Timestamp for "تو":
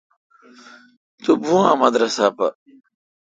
1.23-1.31